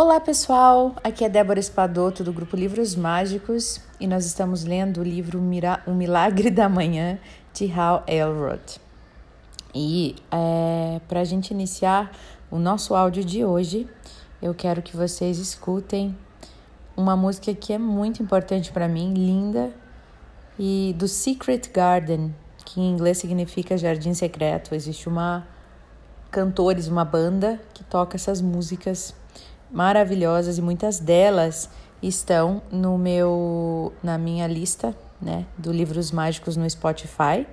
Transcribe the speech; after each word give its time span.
Olá 0.00 0.20
pessoal, 0.20 0.94
aqui 1.02 1.24
é 1.24 1.28
Débora 1.28 1.58
Espadoto 1.58 2.22
do 2.22 2.32
grupo 2.32 2.54
Livros 2.54 2.94
Mágicos 2.94 3.80
e 3.98 4.06
nós 4.06 4.24
estamos 4.26 4.62
lendo 4.62 5.00
o 5.00 5.02
livro 5.02 5.40
O 5.88 5.92
Milagre 5.92 6.50
da 6.54 6.68
Manhã 6.68 7.18
de 7.52 7.68
Hal 7.72 8.04
Elrod. 8.06 8.80
E 9.74 10.14
é, 10.30 11.00
para 11.08 11.18
a 11.18 11.24
gente 11.24 11.50
iniciar 11.50 12.12
o 12.48 12.60
nosso 12.60 12.94
áudio 12.94 13.24
de 13.24 13.44
hoje, 13.44 13.88
eu 14.40 14.54
quero 14.54 14.82
que 14.82 14.96
vocês 14.96 15.36
escutem 15.36 16.16
uma 16.96 17.16
música 17.16 17.52
que 17.52 17.72
é 17.72 17.78
muito 17.78 18.22
importante 18.22 18.70
para 18.70 18.86
mim, 18.86 19.12
linda, 19.12 19.72
e 20.56 20.94
do 20.96 21.08
Secret 21.08 21.62
Garden, 21.74 22.32
que 22.64 22.80
em 22.80 22.88
inglês 22.88 23.18
significa 23.18 23.76
Jardim 23.76 24.14
Secreto. 24.14 24.76
Existe 24.76 25.08
uma 25.08 25.44
cantores, 26.30 26.86
uma 26.86 27.04
banda 27.04 27.60
que 27.74 27.82
toca 27.82 28.16
essas 28.16 28.40
músicas 28.40 29.12
maravilhosas 29.70 30.58
e 30.58 30.62
muitas 30.62 30.98
delas 30.98 31.68
estão 32.02 32.62
no 32.70 32.96
meu 32.96 33.92
na 34.02 34.16
minha 34.16 34.46
lista, 34.46 34.96
né, 35.20 35.44
do 35.56 35.72
livros 35.72 36.12
mágicos 36.12 36.56
no 36.56 36.68
Spotify. 36.68 37.46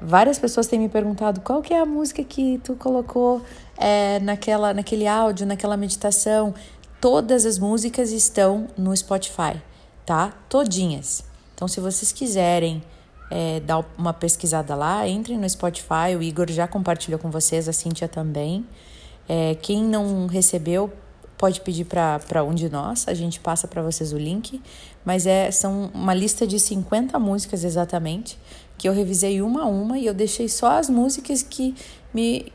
Várias 0.00 0.38
pessoas 0.38 0.66
têm 0.66 0.78
me 0.78 0.88
perguntado 0.88 1.40
qual 1.40 1.62
que 1.62 1.72
é 1.72 1.80
a 1.80 1.86
música 1.86 2.22
que 2.22 2.60
tu 2.62 2.74
colocou 2.74 3.42
é, 3.76 4.20
naquela, 4.20 4.72
naquele 4.72 5.06
áudio, 5.06 5.46
naquela 5.46 5.76
meditação. 5.76 6.54
Todas 7.00 7.44
as 7.44 7.58
músicas 7.58 8.12
estão 8.12 8.68
no 8.76 8.96
Spotify, 8.96 9.60
tá? 10.04 10.32
Todinhas. 10.48 11.24
Então, 11.54 11.66
se 11.66 11.80
vocês 11.80 12.12
quiserem 12.12 12.82
é, 13.30 13.60
dar 13.60 13.84
uma 13.96 14.12
pesquisada 14.12 14.74
lá, 14.74 15.06
entrem 15.06 15.38
no 15.38 15.48
Spotify. 15.48 16.16
O 16.16 16.22
Igor 16.22 16.50
já 16.50 16.68
compartilhou 16.68 17.18
com 17.18 17.30
vocês, 17.30 17.68
a 17.68 17.72
Cíntia 17.72 18.08
também. 18.08 18.64
É, 19.28 19.56
quem 19.56 19.82
não 19.82 20.26
recebeu, 20.26 20.92
pode 21.38 21.60
pedir 21.60 21.84
para 21.84 22.42
um 22.44 22.52
de 22.52 22.68
nós, 22.68 23.06
a 23.06 23.14
gente 23.14 23.38
passa 23.38 23.68
para 23.68 23.80
vocês 23.80 24.12
o 24.12 24.18
link, 24.18 24.60
mas 25.04 25.24
é 25.24 25.50
são 25.50 25.90
uma 25.94 26.12
lista 26.12 26.46
de 26.46 26.58
50 26.58 27.18
músicas 27.18 27.64
exatamente, 27.64 28.36
que 28.76 28.88
eu 28.88 28.92
revisei 28.92 29.40
uma 29.40 29.62
a 29.62 29.66
uma 29.66 29.98
e 29.98 30.06
eu 30.06 30.12
deixei 30.12 30.48
só 30.48 30.72
as 30.72 30.90
músicas 30.90 31.42
que 31.42 31.74
me 32.12 32.52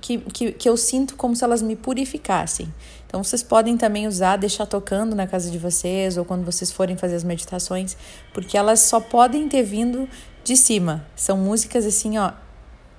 que, 0.00 0.18
que, 0.18 0.52
que 0.52 0.68
eu 0.68 0.76
sinto 0.76 1.14
como 1.14 1.36
se 1.36 1.44
elas 1.44 1.60
me 1.60 1.76
purificassem. 1.76 2.72
Então 3.06 3.22
vocês 3.22 3.42
podem 3.42 3.76
também 3.76 4.06
usar, 4.06 4.36
deixar 4.36 4.64
tocando 4.64 5.14
na 5.14 5.26
casa 5.26 5.50
de 5.50 5.58
vocês 5.58 6.16
ou 6.16 6.24
quando 6.24 6.44
vocês 6.44 6.72
forem 6.72 6.96
fazer 6.96 7.16
as 7.16 7.24
meditações, 7.24 7.96
porque 8.32 8.56
elas 8.56 8.80
só 8.80 9.00
podem 9.00 9.48
ter 9.48 9.62
vindo 9.62 10.08
de 10.42 10.56
cima. 10.56 11.04
São 11.14 11.36
músicas 11.36 11.84
assim, 11.84 12.16
ó, 12.16 12.32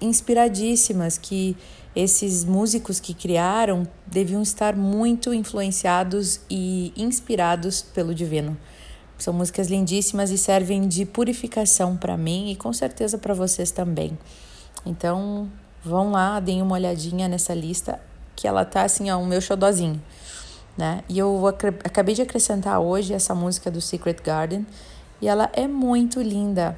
inspiradíssimas 0.02 1.18
que 1.18 1.56
esses 1.96 2.44
músicos 2.44 3.00
que 3.00 3.14
criaram 3.14 3.88
deviam 4.08 4.42
estar 4.42 4.76
muito 4.76 5.34
influenciados 5.34 6.40
e 6.50 6.94
inspirados 6.96 7.82
pelo 7.82 8.16
divino. 8.16 8.58
São 9.18 9.34
músicas 9.34 9.68
lindíssimas 9.68 10.32
e 10.32 10.38
servem 10.38 10.88
de 10.88 11.06
purificação 11.06 11.96
para 11.96 12.18
mim 12.18 12.52
e 12.52 12.56
com 12.56 12.74
certeza 12.74 13.18
para 13.18 13.34
vocês 13.34 13.70
também. 13.70 14.18
Então, 14.86 15.48
vão 15.84 16.12
lá, 16.12 16.40
deem 16.40 16.62
uma 16.62 16.76
olhadinha 16.76 17.28
nessa 17.28 17.54
lista 17.54 18.00
que 18.36 18.48
ela 18.48 18.66
tá 18.66 18.84
assim, 18.84 19.12
ó, 19.12 19.20
o 19.20 19.26
meu 19.26 19.40
xodozinho, 19.40 20.02
né? 20.76 21.04
E 21.08 21.20
eu 21.20 21.46
acabei 21.46 22.16
de 22.16 22.24
acrescentar 22.24 22.80
hoje 22.80 23.14
essa 23.14 23.36
música 23.36 23.70
do 23.70 23.80
Secret 23.80 24.18
Garden 24.24 24.66
e 25.22 25.28
ela 25.28 25.50
é 25.54 25.68
muito 25.68 26.22
linda. 26.22 26.76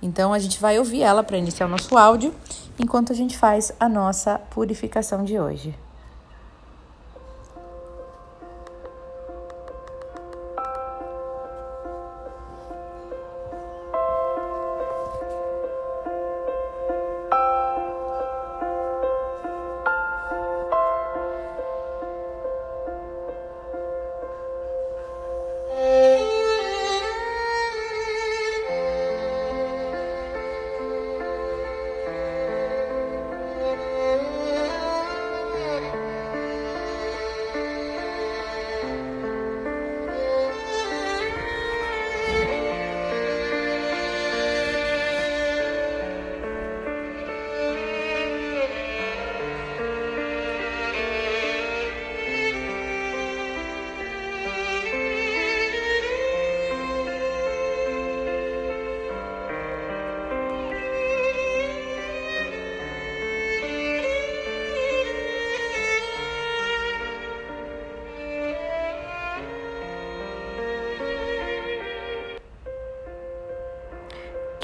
Então 0.00 0.32
a 0.32 0.38
gente 0.38 0.60
vai 0.60 0.78
ouvir 0.78 1.02
ela 1.02 1.22
para 1.22 1.38
iniciar 1.38 1.66
o 1.66 1.70
nosso 1.70 1.96
áudio 1.96 2.34
enquanto 2.78 3.12
a 3.12 3.16
gente 3.16 3.36
faz 3.36 3.72
a 3.78 3.88
nossa 3.88 4.38
purificação 4.38 5.24
de 5.24 5.38
hoje. 5.38 5.74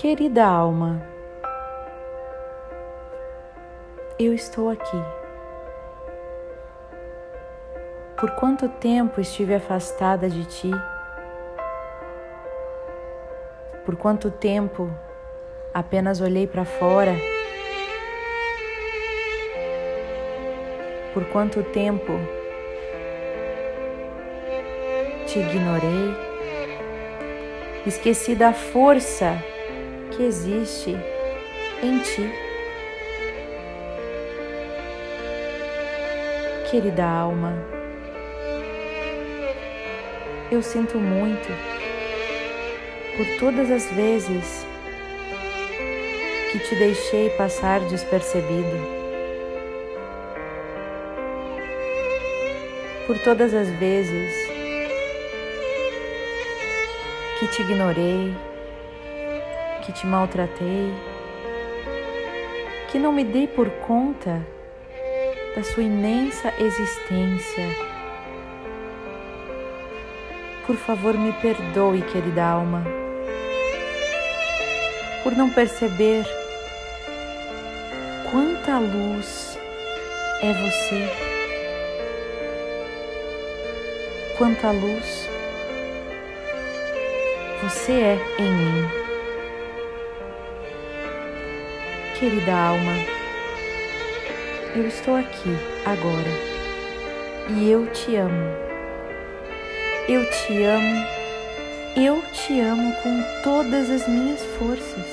Querida 0.05 0.45
alma, 0.45 1.03
eu 4.19 4.35
estou 4.35 4.69
aqui. 4.69 5.03
Por 8.15 8.33
quanto 8.33 8.69
tempo 8.69 9.19
estive 9.19 9.55
afastada 9.55 10.29
de 10.29 10.45
ti? 10.45 10.71
Por 13.87 13.97
quanto 13.97 14.31
tempo 14.31 14.91
apenas 15.73 16.21
olhei 16.21 16.47
para 16.47 16.67
fora? 16.67 17.15
Por 21.15 21.25
quanto 21.33 21.63
tempo 21.63 22.13
te 25.27 25.39
ignorei? 25.39 26.15
Esqueci 27.87 28.35
da 28.35 28.53
força 28.53 29.43
que 30.17 30.23
existe 30.23 30.97
em 31.83 31.99
ti. 32.01 32.31
Querida 36.71 37.05
alma, 37.05 37.53
eu 40.51 40.63
sinto 40.63 40.99
muito 40.99 41.49
por 43.17 43.27
todas 43.39 43.71
as 43.71 43.91
vezes 43.93 44.67
que 46.51 46.59
te 46.59 46.75
deixei 46.77 47.31
passar 47.31 47.81
despercebido. 47.81 48.95
Por 53.07 53.19
todas 53.19 53.53
as 53.53 53.69
vezes 53.69 54.33
que 57.39 57.47
te 57.49 57.63
ignorei, 57.63 58.35
que 59.85 59.93
te 59.93 60.07
maltratei, 60.07 60.95
que 62.91 62.99
não 62.99 63.13
me 63.13 63.23
dei 63.23 63.47
por 63.47 63.69
conta 63.87 64.41
da 65.55 65.63
sua 65.63 65.83
imensa 65.83 66.53
existência. 66.59 67.69
Por 70.67 70.77
favor, 70.77 71.15
me 71.15 71.33
perdoe, 71.35 72.01
querida 72.03 72.45
alma, 72.45 72.83
por 75.23 75.33
não 75.37 75.51
perceber 75.51 76.25
quanta 78.31 78.79
luz 78.79 79.59
é 80.41 80.53
você, 80.53 81.11
quanta 84.39 84.71
luz 84.71 85.29
você 87.63 87.93
é 87.93 88.19
em 88.39 88.51
mim. 88.51 89.04
Querida 92.25 92.55
alma, 92.55 92.95
eu 94.75 94.87
estou 94.87 95.15
aqui 95.15 95.51
agora 95.85 96.31
e 97.51 97.71
eu 97.71 97.87
te 97.89 98.17
amo. 98.17 98.51
Eu 100.09 100.25
te 100.31 100.63
amo, 100.63 101.07
eu 101.95 102.23
te 102.33 102.59
amo 102.61 102.95
com 103.03 103.23
todas 103.43 103.91
as 103.91 104.09
minhas 104.09 104.43
forças. 104.59 105.05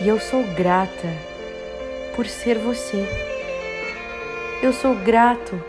E 0.00 0.08
eu 0.08 0.18
sou 0.18 0.42
grata 0.54 1.14
por 2.16 2.26
ser 2.26 2.58
você, 2.58 3.06
Eu 4.60 4.72
sou 4.72 4.96
grato 4.96 5.62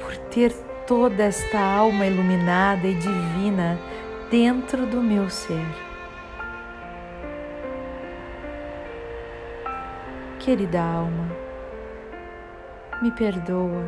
por 0.00 0.16
ter 0.32 0.52
toda 0.84 1.22
esta 1.22 1.60
alma 1.60 2.06
iluminada 2.06 2.88
e 2.88 2.94
divina 2.94 3.78
dentro 4.30 4.86
do 4.86 5.02
meu 5.02 5.28
ser. 5.28 5.66
Querida 10.38 10.80
alma, 10.80 11.30
me 13.02 13.10
perdoa 13.10 13.84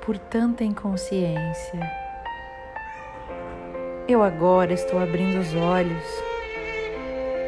por 0.00 0.18
tanta 0.18 0.64
inconsciência. 0.64 1.80
Eu 4.08 4.22
agora 4.22 4.72
estou 4.72 4.98
abrindo 4.98 5.40
os 5.40 5.54
olhos. 5.54 6.04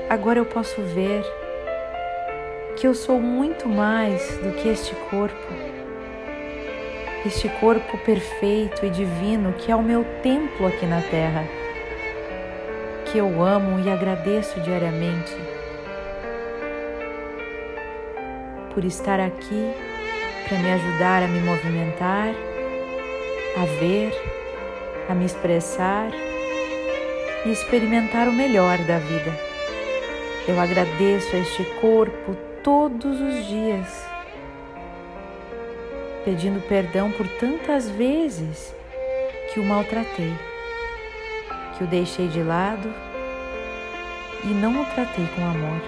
Agora 0.08 0.38
eu 0.38 0.46
posso 0.46 0.80
ver 0.82 1.24
que 2.76 2.86
eu 2.86 2.94
sou 2.94 3.20
muito 3.20 3.68
mais 3.68 4.38
do 4.38 4.52
que 4.52 4.68
este 4.68 4.94
corpo. 5.10 5.72
Este 7.24 7.48
corpo 7.60 7.96
perfeito 7.98 8.84
e 8.84 8.90
divino 8.90 9.52
que 9.52 9.70
é 9.70 9.76
o 9.76 9.82
meu 9.82 10.04
templo 10.22 10.66
aqui 10.66 10.84
na 10.86 11.00
terra, 11.00 11.44
que 13.06 13.18
eu 13.18 13.40
amo 13.40 13.78
e 13.78 13.88
agradeço 13.88 14.60
diariamente 14.60 15.32
por 18.74 18.84
estar 18.84 19.20
aqui 19.20 19.72
para 20.48 20.58
me 20.58 20.72
ajudar 20.72 21.22
a 21.22 21.28
me 21.28 21.38
movimentar, 21.40 22.34
a 23.56 23.64
ver, 23.78 24.12
a 25.08 25.14
me 25.14 25.24
expressar 25.24 26.10
e 27.46 27.52
experimentar 27.52 28.26
o 28.26 28.32
melhor 28.32 28.78
da 28.78 28.98
vida. 28.98 29.32
Eu 30.48 30.60
agradeço 30.60 31.36
a 31.36 31.38
este 31.38 31.64
corpo 31.80 32.36
todos 32.64 33.20
os 33.20 33.46
dias, 33.46 34.11
pedindo 36.24 36.60
perdão 36.68 37.10
por 37.10 37.26
tantas 37.38 37.88
vezes 37.88 38.74
que 39.52 39.60
o 39.60 39.64
maltratei, 39.64 40.32
que 41.76 41.84
o 41.84 41.86
deixei 41.86 42.28
de 42.28 42.42
lado 42.42 42.92
e 44.44 44.48
não 44.48 44.82
o 44.82 44.84
tratei 44.86 45.26
com 45.34 45.44
amor. 45.44 45.80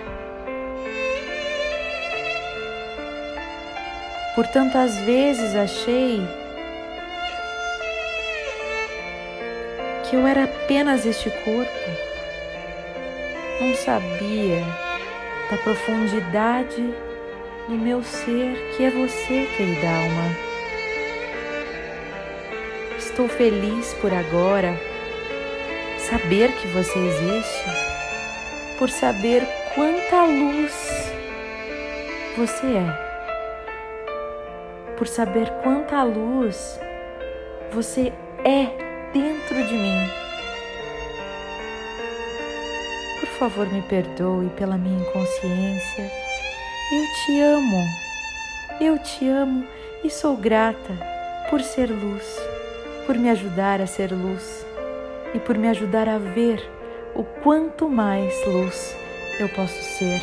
Por 4.34 4.46
tantas 4.48 4.98
vezes 4.98 5.54
achei 5.54 6.20
que 10.04 10.16
eu 10.16 10.26
era 10.26 10.44
apenas 10.44 11.06
este 11.06 11.30
corpo. 11.30 11.70
Não 13.60 13.74
sabia 13.76 14.60
da 15.50 15.56
profundidade 15.58 16.92
do 17.68 17.74
meu 17.76 18.02
ser, 18.02 18.74
que 18.76 18.84
é 18.84 18.90
você, 18.90 19.48
querida 19.56 19.88
alma. 19.88 20.36
Estou 22.98 23.28
feliz 23.28 23.94
por 23.94 24.12
agora 24.12 24.78
saber 25.98 26.52
que 26.52 26.66
você 26.68 26.98
existe, 26.98 28.78
por 28.78 28.90
saber 28.90 29.46
quanta 29.74 30.24
luz 30.24 31.12
você 32.36 32.66
é 32.66 33.04
por 34.96 35.06
saber 35.06 35.50
quanta 35.62 36.02
luz 36.02 36.78
você 37.72 38.12
é 38.44 38.66
dentro 39.12 39.66
de 39.66 39.74
mim. 39.74 40.08
Por 43.20 43.28
favor, 43.38 43.66
me 43.72 43.82
perdoe 43.82 44.48
pela 44.50 44.78
minha 44.78 45.00
inconsciência. 45.00 46.23
Eu 46.94 47.12
te 47.12 47.40
amo. 47.40 47.88
Eu 48.80 48.98
te 49.00 49.28
amo 49.28 49.66
e 50.04 50.08
sou 50.08 50.36
grata 50.36 50.96
por 51.50 51.60
ser 51.60 51.90
luz, 51.90 52.22
por 53.04 53.18
me 53.18 53.30
ajudar 53.30 53.80
a 53.80 53.86
ser 53.86 54.12
luz 54.12 54.64
e 55.34 55.40
por 55.40 55.58
me 55.58 55.66
ajudar 55.70 56.08
a 56.08 56.18
ver 56.18 56.62
o 57.16 57.24
quanto 57.24 57.88
mais 57.88 58.32
luz 58.46 58.96
eu 59.40 59.48
posso 59.48 59.82
ser 59.82 60.22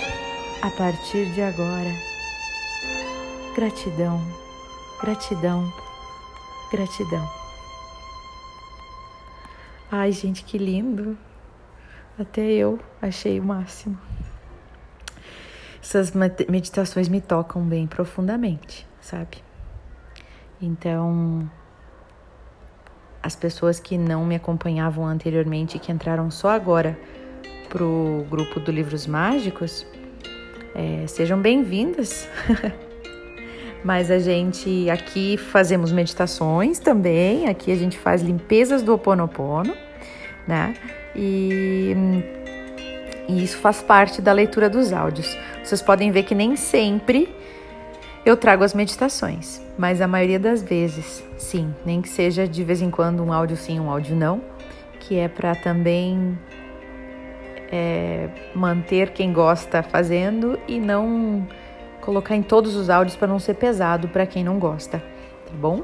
a 0.62 0.70
partir 0.70 1.26
de 1.34 1.42
agora. 1.42 1.92
Gratidão. 3.54 4.22
Gratidão, 5.02 5.74
gratidão. 6.72 7.30
Ai, 9.92 10.14
gente, 10.14 10.46
que 10.46 10.58
lindo. 10.58 11.18
Até 12.18 12.50
eu 12.50 12.80
achei 13.02 13.42
o 13.42 13.44
máximo. 13.44 14.00
Essas 15.82 16.12
meditações 16.48 17.10
me 17.10 17.20
tocam 17.20 17.64
bem 17.64 17.88
profundamente, 17.88 18.88
sabe? 19.00 19.38
Então, 20.62 21.50
as 23.22 23.36
pessoas 23.36 23.80
que 23.80 23.98
não 23.98 24.26
me 24.26 24.36
acompanhavam 24.36 25.06
anteriormente 25.06 25.78
e 25.78 25.80
que 25.80 25.92
entraram 25.92 26.30
só 26.30 26.50
agora 26.50 26.98
pro 27.68 28.26
grupo 28.30 28.60
do 28.60 28.72
Livros 28.72 29.08
Mágicos, 29.08 29.86
é, 30.76 31.08
sejam 31.08 31.42
bem-vindas. 31.42 32.28
mas 33.84 34.12
a 34.12 34.20
gente 34.20 34.90
aqui 34.90 35.38
fazemos 35.38 35.92
meditações 35.92 36.80
também, 36.80 37.48
aqui 37.48 37.72
a 37.72 37.76
gente 37.76 37.98
faz 37.98 38.22
limpezas 38.22 38.84
do 38.84 38.94
Oponopono, 38.94 39.76
né? 40.48 40.76
E, 41.16 41.96
e 43.32 43.44
isso 43.44 43.58
faz 43.58 43.82
parte 43.82 44.22
da 44.22 44.34
leitura 44.34 44.70
dos 44.70 44.92
áudios. 44.92 45.38
Vocês 45.64 45.82
podem 45.82 46.12
ver 46.12 46.24
que 46.24 46.36
nem 46.36 46.56
sempre 46.56 47.34
eu 48.26 48.36
trago 48.36 48.64
as 48.64 48.74
meditações, 48.74 49.62
mas 49.78 50.02
a 50.02 50.08
maioria 50.08 50.40
das 50.40 50.62
vezes, 50.62 51.24
sim, 51.38 51.74
nem 51.86 52.02
que 52.02 52.10
seja 52.10 52.48
de 52.48 52.64
vez 52.64 52.82
em 52.82 52.92
quando 52.92 53.24
um 53.24 53.34
áudio 53.34 53.58
sim, 53.58 53.80
um 53.80 53.90
áudio 53.90 54.16
não, 54.16 54.42
que 55.00 55.18
é 55.18 55.28
para 55.28 55.56
também 55.56 56.38
é, 57.72 58.30
manter 58.54 59.12
quem 59.12 59.32
gosta 59.32 59.82
fazendo 59.82 60.60
e 60.68 60.80
não 60.80 61.48
colocar 62.02 62.36
em 62.36 62.44
todos 62.44 62.76
os 62.76 62.90
áudios 62.90 63.16
para 63.16 63.28
não 63.28 63.40
ser 63.40 63.56
pesado 63.56 64.08
para 64.08 64.26
quem 64.26 64.44
não 64.44 64.60
gosta, 64.60 65.00
tá 65.00 65.54
bom? 65.54 65.82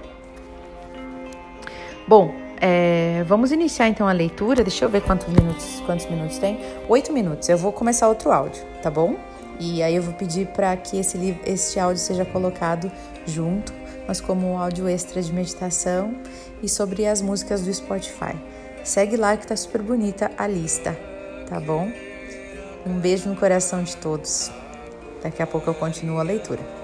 Bom, 2.07 2.46
é, 2.59 3.24
vamos 3.27 3.51
iniciar 3.51 3.88
então 3.88 4.07
a 4.07 4.12
leitura. 4.12 4.63
Deixa 4.63 4.86
eu 4.86 4.89
ver 4.89 5.01
quantos 5.01 5.27
minutos, 5.27 5.81
quantos 5.86 6.06
minutos 6.07 6.38
tem. 6.38 6.59
Oito 6.88 7.13
minutos. 7.13 7.48
Eu 7.50 7.57
vou 7.57 7.71
começar 7.71 8.07
outro 8.07 8.31
áudio, 8.31 8.63
tá 8.81 8.89
bom? 8.89 9.15
E 9.59 9.81
aí 9.81 9.95
eu 9.95 10.04
vou 10.04 10.13
pedir 10.13 10.48
para 10.48 10.75
que 10.77 10.98
esse, 10.98 11.18
livro, 11.18 11.42
este 11.45 11.79
áudio 11.79 12.01
seja 12.01 12.24
colocado 12.25 12.91
junto, 13.25 13.74
mas 14.08 14.22
como 14.22 14.51
um 14.51 14.58
áudio 14.58 14.88
extra 14.88 15.22
de 15.22 15.34
meditação 15.34 16.15
e 16.62 16.70
sobre 16.70 17.05
as 17.08 17.22
músicas 17.22 17.62
do 17.62 17.74
Spotify. 17.74 18.36
Segue 18.84 19.17
lá 19.17 19.36
que 19.36 19.48
tá 19.48 19.55
super 19.55 19.81
bonita 19.81 20.31
a 20.38 20.48
lista, 20.48 20.98
tá 21.50 21.60
bom? 21.60 21.91
Um 22.86 23.00
beijo 23.00 23.27
no 23.27 23.36
coração 23.36 23.84
de 23.84 23.98
todos. 23.98 24.51
Daqui 25.22 25.41
a 25.41 25.48
pouco 25.48 25.70
eu 25.70 25.74
continuo 25.74 26.20
a 26.20 26.24
leitura. 26.24 26.76